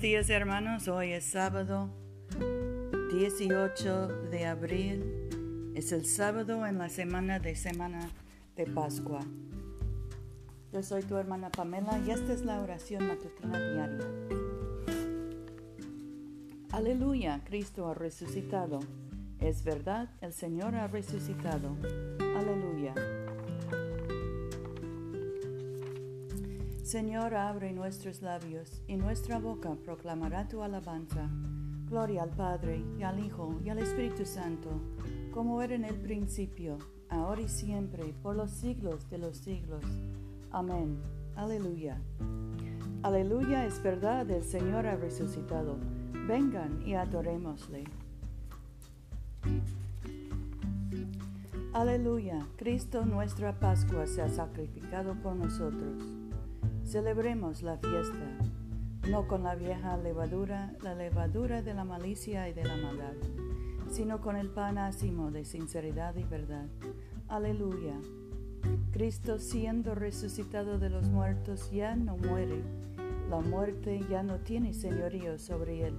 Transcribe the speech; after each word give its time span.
Buenos 0.00 0.12
días 0.12 0.30
hermanos, 0.30 0.88
hoy 0.88 1.12
es 1.12 1.24
sábado 1.26 1.90
18 3.12 4.08
de 4.30 4.46
abril, 4.46 5.72
es 5.74 5.92
el 5.92 6.06
sábado 6.06 6.64
en 6.64 6.78
la 6.78 6.88
semana 6.88 7.38
de 7.38 7.54
Semana 7.54 8.08
de 8.56 8.64
Pascua. 8.64 9.20
Yo 10.72 10.82
soy 10.82 11.02
tu 11.02 11.18
hermana 11.18 11.50
Pamela 11.50 12.00
y 12.06 12.12
esta 12.12 12.32
es 12.32 12.46
la 12.46 12.62
oración 12.62 13.08
matutina 13.08 13.58
diaria. 13.58 14.06
Aleluya, 16.72 17.42
Cristo 17.44 17.86
ha 17.86 17.92
resucitado. 17.92 18.80
Es 19.38 19.64
verdad, 19.64 20.08
el 20.22 20.32
Señor 20.32 20.76
ha 20.76 20.86
resucitado. 20.86 21.76
Aleluya. 22.38 22.94
Señor, 26.90 27.36
abre 27.36 27.72
nuestros 27.72 28.20
labios 28.20 28.82
y 28.88 28.96
nuestra 28.96 29.38
boca 29.38 29.76
proclamará 29.84 30.48
tu 30.48 30.60
alabanza. 30.60 31.30
Gloria 31.88 32.24
al 32.24 32.30
Padre, 32.30 32.82
y 32.98 33.04
al 33.04 33.24
Hijo, 33.24 33.54
y 33.64 33.68
al 33.68 33.78
Espíritu 33.78 34.26
Santo, 34.26 34.70
como 35.32 35.62
era 35.62 35.76
en 35.76 35.84
el 35.84 35.94
principio, 35.94 36.78
ahora 37.08 37.42
y 37.42 37.48
siempre, 37.48 38.12
por 38.24 38.34
los 38.34 38.50
siglos 38.50 39.08
de 39.08 39.18
los 39.18 39.36
siglos. 39.36 39.84
Amén. 40.50 40.98
Aleluya. 41.36 41.96
Aleluya 43.04 43.66
es 43.66 43.80
verdad, 43.80 44.28
el 44.28 44.42
Señor 44.42 44.88
ha 44.88 44.96
resucitado. 44.96 45.76
Vengan 46.26 46.82
y 46.84 46.94
adorémosle. 46.94 47.84
Aleluya, 51.72 52.48
Cristo 52.56 53.06
nuestra 53.06 53.60
Pascua 53.60 54.08
se 54.08 54.22
ha 54.22 54.28
sacrificado 54.28 55.14
por 55.22 55.36
nosotros. 55.36 56.19
Celebremos 56.90 57.62
la 57.62 57.76
fiesta, 57.76 58.36
no 59.08 59.28
con 59.28 59.44
la 59.44 59.54
vieja 59.54 59.96
levadura, 59.96 60.74
la 60.82 60.96
levadura 60.96 61.62
de 61.62 61.72
la 61.72 61.84
malicia 61.84 62.48
y 62.48 62.52
de 62.52 62.64
la 62.64 62.76
maldad, 62.78 63.12
sino 63.88 64.20
con 64.20 64.34
el 64.34 64.48
pan 64.48 64.76
ácimo 64.76 65.30
de 65.30 65.44
sinceridad 65.44 66.16
y 66.16 66.24
verdad. 66.24 66.66
Aleluya. 67.28 67.94
Cristo 68.90 69.38
siendo 69.38 69.94
resucitado 69.94 70.80
de 70.80 70.90
los 70.90 71.08
muertos 71.08 71.70
ya 71.70 71.94
no 71.94 72.16
muere, 72.16 72.60
la 73.28 73.38
muerte 73.38 74.04
ya 74.10 74.24
no 74.24 74.40
tiene 74.40 74.74
señorío 74.74 75.38
sobre 75.38 75.86
él. 75.86 75.94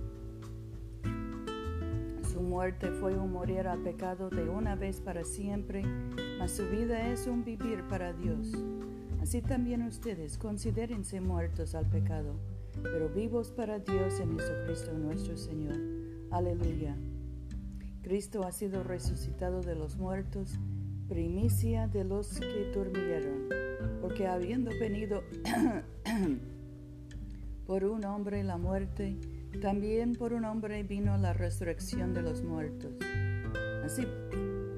Su 2.33 2.41
muerte 2.41 2.91
fue 2.91 3.15
un 3.15 3.31
morir 3.31 3.65
al 3.69 3.79
pecado 3.79 4.29
de 4.29 4.49
una 4.49 4.75
vez 4.75 4.99
para 4.99 5.23
siempre, 5.23 5.85
mas 6.37 6.51
su 6.51 6.67
vida 6.67 7.07
es 7.07 7.27
un 7.27 7.45
vivir 7.45 7.81
para 7.87 8.11
Dios. 8.11 8.51
Así 9.21 9.41
también 9.41 9.83
ustedes 9.83 10.39
considérense 10.39 11.21
muertos 11.21 11.75
al 11.75 11.85
pecado, 11.85 12.39
pero 12.81 13.07
vivos 13.07 13.51
para 13.51 13.77
Dios 13.77 14.19
en 14.19 14.37
Jesucristo 14.37 14.93
nuestro 14.93 15.37
Señor. 15.37 15.77
Aleluya. 16.31 16.97
Cristo 18.01 18.43
ha 18.43 18.51
sido 18.51 18.83
resucitado 18.83 19.61
de 19.61 19.75
los 19.75 19.97
muertos, 19.97 20.59
primicia 21.07 21.87
de 21.87 22.03
los 22.03 22.39
que 22.39 22.71
durmieron, 22.73 23.47
porque 24.01 24.25
habiendo 24.25 24.71
venido 24.79 25.21
por 27.67 27.85
un 27.85 28.03
hombre 28.05 28.43
la 28.43 28.57
muerte, 28.57 29.17
también 29.61 30.13
por 30.13 30.33
un 30.33 30.45
hombre 30.45 30.81
vino 30.81 31.15
la 31.17 31.33
resurrección 31.33 32.15
de 32.15 32.23
los 32.23 32.41
muertos. 32.41 32.91
Así, 33.85 34.03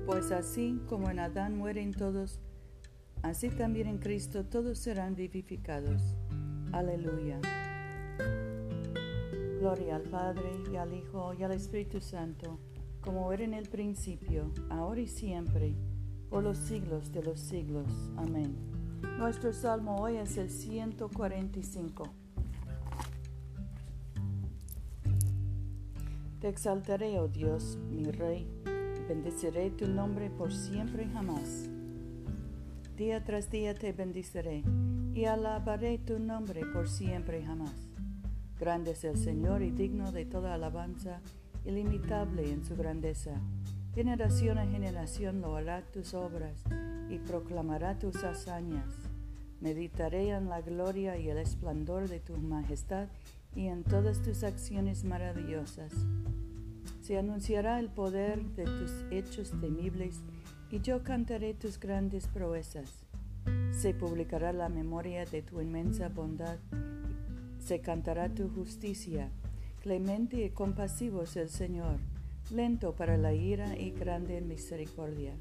pues 0.05 0.31
así 0.31 0.81
como 0.89 1.09
en 1.09 1.19
Adán 1.19 1.57
mueren 1.57 1.93
todos, 1.93 2.41
así 3.23 3.49
también 3.49 3.87
en 3.87 3.97
Cristo 3.97 4.45
todos 4.45 4.77
serán 4.77 5.15
vivificados. 5.15 6.15
Aleluya. 6.71 7.39
Gloria 9.59 9.95
al 9.95 10.03
Padre 10.03 10.61
y 10.71 10.75
al 10.75 10.93
Hijo 10.93 11.33
y 11.33 11.43
al 11.43 11.53
Espíritu 11.53 12.01
Santo, 12.01 12.59
como 13.01 13.31
era 13.31 13.43
en 13.43 13.53
el 13.53 13.69
principio, 13.69 14.51
ahora 14.69 15.01
y 15.01 15.07
siempre, 15.07 15.73
por 16.29 16.43
los 16.43 16.57
siglos 16.57 17.11
de 17.11 17.23
los 17.23 17.39
siglos. 17.39 17.87
Amén. 18.17 18.55
Nuestro 19.17 19.53
salmo 19.53 19.95
hoy 19.97 20.17
es 20.17 20.37
el 20.37 20.49
145. 20.49 22.03
Te 26.41 26.49
exaltaré, 26.49 27.19
oh 27.19 27.29
Dios, 27.29 27.77
mi 27.89 28.03
Rey, 28.11 28.45
bendeciré 29.07 29.71
tu 29.71 29.87
nombre 29.87 30.29
por 30.29 30.51
siempre 30.51 31.03
y 31.03 31.09
jamás. 31.13 31.69
Día 32.97 33.23
tras 33.23 33.49
día 33.49 33.73
te 33.73 33.91
bendiciré 33.91 34.63
y 35.15 35.25
alabaré 35.25 35.97
tu 35.97 36.19
nombre 36.19 36.61
por 36.63 36.87
siempre 36.87 37.39
y 37.39 37.43
jamás. 37.43 37.73
Grande 38.59 38.91
es 38.91 39.03
el 39.03 39.17
Señor 39.17 39.63
y 39.63 39.71
digno 39.71 40.11
de 40.11 40.25
toda 40.25 40.53
alabanza, 40.53 41.19
ilimitable 41.65 42.51
en 42.51 42.63
su 42.63 42.75
grandeza. 42.75 43.41
Generación 43.95 44.59
a 44.59 44.67
generación 44.67 45.41
lo 45.41 45.55
hará 45.55 45.81
tus 45.91 46.13
obras 46.13 46.63
y 47.09 47.17
proclamará 47.17 47.97
tus 47.97 48.23
hazañas. 48.23 48.93
Meditaré 49.59 50.29
en 50.29 50.47
la 50.47 50.61
gloria 50.61 51.17
y 51.17 51.29
el 51.29 51.39
esplendor 51.39 52.07
de 52.07 52.19
tu 52.19 52.37
majestad 52.37 53.07
y 53.55 53.69
en 53.69 53.83
todas 53.83 54.21
tus 54.21 54.43
acciones 54.43 55.03
maravillosas. 55.03 55.91
Se 57.01 57.17
anunciará 57.17 57.79
el 57.79 57.89
poder 57.89 58.43
de 58.55 58.65
tus 58.65 58.91
hechos 59.09 59.51
temibles 59.59 60.21
y 60.73 60.81
yo 60.81 61.03
cantaré 61.03 61.53
tus 61.53 61.79
grandes 61.79 62.25
proezas. 62.25 63.05
Se 63.69 63.93
publicará 63.93 64.51
la 64.53 64.69
memoria 64.69 65.23
de 65.23 65.43
tu 65.43 65.61
inmensa 65.61 66.09
bondad, 66.09 66.57
se 67.59 67.79
cantará 67.79 68.27
tu 68.29 68.49
justicia. 68.49 69.29
Clemente 69.83 70.43
y 70.43 70.49
compasivo 70.49 71.21
es 71.21 71.35
el 71.35 71.49
Señor, 71.49 71.99
lento 72.49 72.95
para 72.95 73.17
la 73.17 73.33
ira 73.35 73.77
y 73.77 73.91
grande 73.91 74.39
en 74.39 74.47
misericordia. 74.47 75.35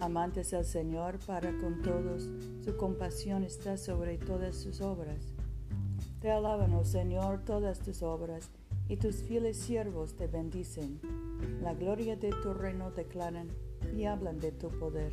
Amante 0.00 0.42
es 0.42 0.52
el 0.52 0.66
Señor 0.66 1.18
para 1.20 1.50
con 1.56 1.80
todos, 1.80 2.28
su 2.62 2.76
compasión 2.76 3.44
está 3.44 3.78
sobre 3.78 4.18
todas 4.18 4.54
sus 4.54 4.82
obras. 4.82 5.34
Te 6.20 6.30
alaban, 6.30 6.74
oh 6.74 6.84
Señor, 6.84 7.42
todas 7.42 7.78
tus 7.78 8.02
obras, 8.02 8.50
y 8.86 8.98
tus 8.98 9.22
fieles 9.22 9.56
siervos 9.56 10.14
te 10.14 10.26
bendicen. 10.26 11.00
La 11.62 11.72
gloria 11.72 12.16
de 12.16 12.28
tu 12.42 12.52
reino 12.52 12.90
declaran 12.90 13.48
y 13.96 14.04
hablan 14.04 14.38
de 14.38 14.52
tu 14.52 14.68
poder, 14.68 15.12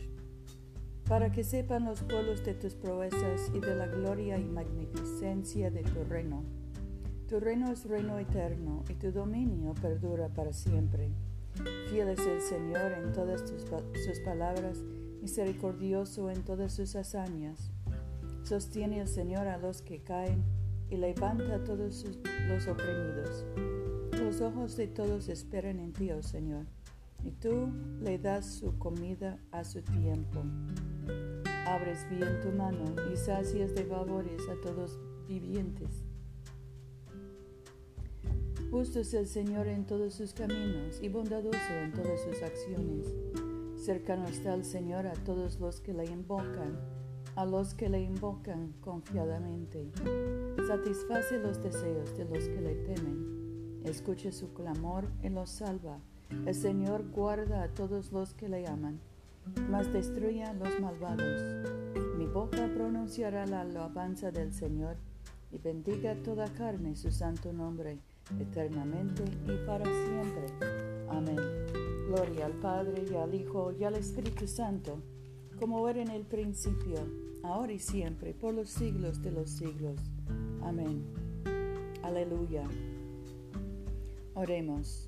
para 1.07 1.31
que 1.31 1.43
sepan 1.43 1.85
los 1.85 2.01
pueblos 2.03 2.43
de 2.43 2.53
tus 2.53 2.75
proezas 2.75 3.51
y 3.53 3.59
de 3.59 3.75
la 3.75 3.87
gloria 3.87 4.37
y 4.37 4.45
magnificencia 4.45 5.71
de 5.71 5.83
tu 5.83 6.03
reino. 6.03 6.43
Tu 7.27 7.39
reino 7.39 7.71
es 7.71 7.85
reino 7.85 8.19
eterno 8.19 8.83
y 8.89 8.93
tu 8.93 9.11
dominio 9.11 9.73
perdura 9.75 10.29
para 10.29 10.53
siempre. 10.53 11.09
Fiel 11.89 12.09
es 12.09 12.19
el 12.19 12.41
Señor 12.41 12.91
en 12.91 13.13
todas 13.13 13.41
sus 13.49 14.19
palabras, 14.19 14.83
misericordioso 15.21 16.29
en 16.29 16.43
todas 16.43 16.73
sus 16.73 16.95
hazañas. 16.95 17.71
Sostiene 18.43 18.99
el 18.99 19.07
Señor 19.07 19.47
a 19.47 19.57
los 19.57 19.81
que 19.81 20.03
caen 20.03 20.43
y 20.89 20.97
levanta 20.97 21.55
a 21.55 21.63
todos 21.63 22.05
los 22.47 22.67
oprimidos. 22.67 23.45
Los 24.19 24.41
ojos 24.41 24.77
de 24.77 24.87
todos 24.87 25.29
esperan 25.29 25.79
en 25.79 25.93
ti, 25.93 26.11
oh 26.11 26.21
Señor 26.21 26.65
y 27.25 27.31
tú 27.31 27.69
le 28.01 28.19
das 28.19 28.45
su 28.45 28.77
comida 28.77 29.39
a 29.51 29.63
su 29.63 29.81
tiempo. 29.81 30.43
Abres 31.65 32.07
bien 32.09 32.39
tu 32.41 32.49
mano 32.49 32.85
y 33.11 33.17
sacias 33.17 33.73
de 33.73 33.83
favores 33.83 34.47
a 34.47 34.61
todos 34.61 34.99
vivientes. 35.27 36.05
Justo 38.69 38.99
es 38.99 39.13
el 39.15 39.25
Señor 39.25 39.67
en 39.67 39.85
todos 39.85 40.13
sus 40.13 40.33
caminos 40.33 40.99
y 41.01 41.09
bondadoso 41.09 41.73
en 41.81 41.93
todas 41.93 42.21
sus 42.21 42.43
acciones. 42.43 43.11
Cercano 43.75 44.27
está 44.27 44.53
el 44.53 44.63
Señor 44.63 45.07
a 45.07 45.13
todos 45.13 45.59
los 45.59 45.81
que 45.81 45.93
le 45.93 46.05
invocan, 46.05 46.79
a 47.35 47.45
los 47.45 47.73
que 47.73 47.89
le 47.89 48.01
invocan 48.01 48.73
confiadamente. 48.81 49.91
Satisface 50.67 51.39
los 51.39 51.61
deseos 51.61 52.15
de 52.17 52.25
los 52.25 52.47
que 52.47 52.61
le 52.61 52.75
temen. 52.75 53.81
Escuche 53.83 54.31
su 54.31 54.53
clamor 54.53 55.07
y 55.23 55.29
los 55.29 55.49
salva 55.49 55.99
el 56.29 56.53
Señor 56.55 57.03
guarda 57.11 57.63
a 57.63 57.67
todos 57.69 58.11
los 58.11 58.33
que 58.33 58.49
le 58.49 58.67
aman, 58.67 58.99
mas 59.69 59.91
destruye 59.91 60.43
a 60.43 60.53
los 60.53 60.79
malvados. 60.79 61.65
Mi 62.17 62.25
boca 62.25 62.69
pronunciará 62.73 63.45
la 63.45 63.61
alabanza 63.61 64.31
del 64.31 64.53
Señor 64.53 64.97
y 65.51 65.57
bendiga 65.57 66.15
toda 66.23 66.47
carne 66.53 66.95
su 66.95 67.11
santo 67.11 67.53
nombre, 67.53 67.99
eternamente 68.39 69.23
y 69.45 69.65
para 69.65 69.85
siempre. 69.85 70.47
Amén. 71.09 71.37
Gloria 72.07 72.45
al 72.45 72.53
Padre 72.53 73.05
y 73.09 73.15
al 73.15 73.33
Hijo 73.33 73.71
y 73.71 73.83
al 73.83 73.95
Espíritu 73.95 74.47
Santo, 74.47 74.97
como 75.59 75.87
era 75.87 76.01
en 76.01 76.11
el 76.11 76.23
principio, 76.23 76.97
ahora 77.43 77.73
y 77.73 77.79
siempre, 77.79 78.33
por 78.33 78.53
los 78.53 78.69
siglos 78.69 79.21
de 79.21 79.31
los 79.31 79.49
siglos. 79.49 79.99
Amén. 80.61 81.03
Aleluya. 82.03 82.63
Oremos. 84.35 85.07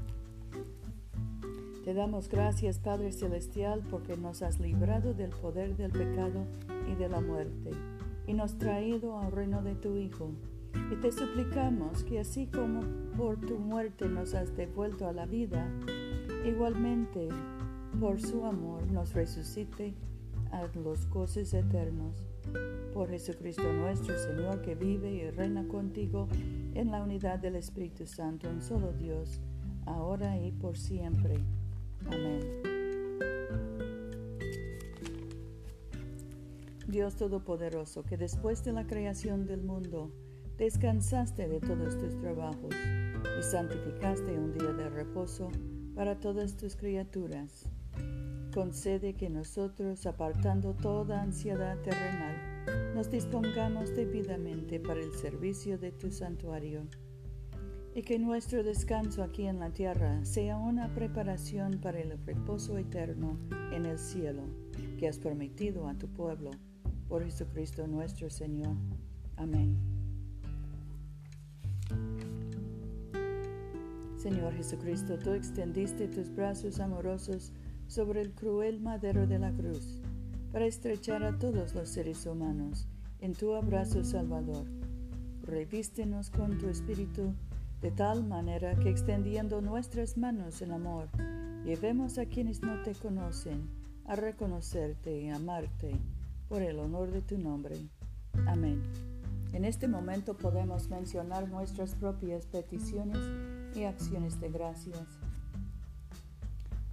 Te 1.91 1.97
damos 1.97 2.29
gracias, 2.29 2.79
Padre 2.79 3.11
Celestial, 3.11 3.83
porque 3.91 4.15
nos 4.15 4.43
has 4.43 4.61
librado 4.61 5.13
del 5.13 5.31
poder 5.31 5.75
del 5.75 5.91
pecado 5.91 6.45
y 6.89 6.95
de 6.95 7.09
la 7.09 7.19
muerte, 7.19 7.71
y 8.27 8.33
nos 8.33 8.57
traído 8.57 9.19
al 9.19 9.33
reino 9.33 9.61
de 9.61 9.75
tu 9.75 9.97
Hijo 9.97 10.31
y 10.89 10.95
te 10.95 11.11
suplicamos 11.11 12.05
que 12.05 12.21
así 12.21 12.47
como 12.47 12.79
por 13.17 13.41
tu 13.41 13.59
muerte 13.59 14.07
nos 14.07 14.33
has 14.35 14.55
devuelto 14.55 15.05
a 15.05 15.11
la 15.11 15.25
vida, 15.25 15.67
igualmente 16.45 17.27
por 17.99 18.21
su 18.21 18.45
amor 18.45 18.89
nos 18.89 19.13
resucite 19.13 19.93
a 20.53 20.65
los 20.73 21.09
goces 21.09 21.53
eternos. 21.53 22.23
Por 22.93 23.09
Jesucristo 23.09 23.63
nuestro 23.73 24.17
Señor, 24.17 24.61
que 24.61 24.75
vive 24.75 25.11
y 25.11 25.29
reina 25.29 25.67
contigo 25.67 26.29
en 26.73 26.89
la 26.89 27.03
unidad 27.03 27.39
del 27.39 27.57
Espíritu 27.57 28.07
Santo, 28.07 28.49
en 28.49 28.61
solo 28.61 28.93
Dios, 28.93 29.41
ahora 29.85 30.39
y 30.39 30.53
por 30.53 30.77
siempre. 30.77 31.35
Amén. 32.11 32.61
Dios 36.87 37.15
Todopoderoso, 37.15 38.03
que 38.03 38.17
después 38.17 38.63
de 38.63 38.73
la 38.73 38.85
creación 38.85 39.45
del 39.45 39.61
mundo, 39.63 40.11
descansaste 40.57 41.47
de 41.47 41.59
todos 41.59 41.97
tus 41.97 42.17
trabajos 42.19 42.75
y 43.39 43.43
santificaste 43.43 44.37
un 44.37 44.51
día 44.53 44.73
de 44.73 44.89
reposo 44.89 45.49
para 45.95 46.19
todas 46.19 46.57
tus 46.57 46.75
criaturas. 46.75 47.65
Concede 48.53 49.13
que 49.13 49.29
nosotros, 49.29 50.05
apartando 50.05 50.73
toda 50.73 51.21
ansiedad 51.21 51.79
terrenal, 51.81 52.35
nos 52.93 53.09
dispongamos 53.09 53.95
debidamente 53.95 54.79
para 54.79 54.99
el 54.99 55.13
servicio 55.13 55.77
de 55.77 55.93
tu 55.93 56.11
santuario, 56.11 56.85
y 57.93 58.03
que 58.03 58.19
nuestro 58.19 58.63
descanso 58.63 59.21
aquí 59.23 59.45
en 59.47 59.59
la 59.59 59.71
tierra 59.71 60.23
sea 60.23 60.57
una 60.57 60.93
preparación 60.93 61.79
para 61.79 61.99
el 61.99 62.17
reposo 62.25 62.77
eterno 62.77 63.37
en 63.71 63.85
el 63.85 63.99
cielo, 63.99 64.43
que 64.97 65.07
has 65.07 65.19
prometido 65.19 65.87
a 65.87 65.95
tu 65.95 66.07
pueblo, 66.07 66.51
por 67.09 67.23
Jesucristo 67.23 67.87
nuestro 67.87 68.29
Señor. 68.29 68.75
Amén. 69.35 69.77
Señor 74.15 74.53
Jesucristo, 74.53 75.17
tú 75.17 75.31
extendiste 75.31 76.07
tus 76.07 76.33
brazos 76.33 76.79
amorosos 76.79 77.51
sobre 77.87 78.21
el 78.21 78.31
cruel 78.33 78.79
madero 78.79 79.27
de 79.27 79.39
la 79.39 79.51
cruz 79.51 79.99
para 80.51 80.65
estrechar 80.65 81.23
a 81.23 81.37
todos 81.37 81.73
los 81.73 81.89
seres 81.89 82.25
humanos 82.25 82.87
en 83.19 83.33
tu 83.33 83.53
abrazo 83.53 84.03
salvador. 84.03 84.65
Revístenos 85.41 86.29
con 86.29 86.57
tu 86.57 86.69
espíritu 86.69 87.33
de 87.81 87.89
tal 87.91 88.23
manera 88.23 88.75
que 88.75 88.89
extendiendo 88.89 89.59
nuestras 89.59 90.15
manos 90.15 90.61
en 90.61 90.71
amor, 90.71 91.09
llevemos 91.65 92.19
a 92.19 92.27
quienes 92.27 92.61
no 92.61 92.81
te 92.83 92.93
conocen 92.93 93.69
a 94.05 94.15
reconocerte 94.15 95.19
y 95.19 95.29
amarte 95.29 95.99
por 96.47 96.61
el 96.61 96.77
honor 96.79 97.11
de 97.11 97.21
tu 97.21 97.37
nombre. 97.37 97.75
Amén. 98.45 98.83
En 99.53 99.65
este 99.65 99.87
momento 99.87 100.37
podemos 100.37 100.89
mencionar 100.89 101.49
nuestras 101.49 101.95
propias 101.95 102.45
peticiones 102.45 103.19
y 103.75 103.83
acciones 103.83 104.39
de 104.39 104.49
gracias. 104.49 105.07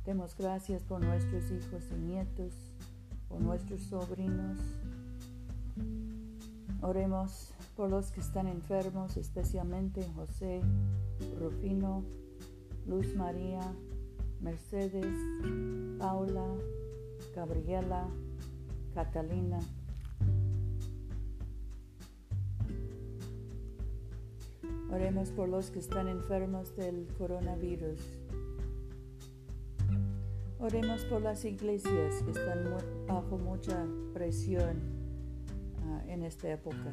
Demos 0.06 0.34
gracias 0.36 0.82
por 0.82 1.02
nuestros 1.02 1.50
hijos 1.50 1.84
y 1.92 2.00
nietos, 2.00 2.54
por 3.28 3.40
nuestros 3.40 3.82
sobrinos. 3.82 4.58
Oremos 6.80 7.52
por 7.78 7.90
los 7.90 8.10
que 8.10 8.18
están 8.18 8.48
enfermos, 8.48 9.16
especialmente 9.16 10.04
José, 10.16 10.62
Rufino, 11.38 12.02
Luz 12.88 13.14
María, 13.14 13.60
Mercedes, 14.40 15.14
Paula, 15.96 16.56
Gabriela, 17.36 18.08
Catalina. 18.94 19.60
Oremos 24.90 25.30
por 25.30 25.48
los 25.48 25.70
que 25.70 25.78
están 25.78 26.08
enfermos 26.08 26.74
del 26.74 27.06
coronavirus. 27.16 28.00
Oremos 30.58 31.04
por 31.04 31.22
las 31.22 31.44
iglesias 31.44 32.24
que 32.24 32.32
están 32.32 32.74
bajo 33.06 33.38
mucha 33.38 33.86
presión 34.12 34.80
ah, 35.86 36.02
en 36.08 36.24
esta 36.24 36.50
época. 36.50 36.92